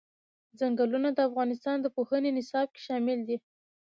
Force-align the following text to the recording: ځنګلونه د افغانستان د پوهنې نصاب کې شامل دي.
ځنګلونه 0.59 1.09
د 1.13 1.19
افغانستان 1.29 1.77
د 1.81 1.87
پوهنې 1.95 2.29
نصاب 2.37 2.67
کې 2.75 2.81
شامل 2.87 3.19
دي. 3.27 3.37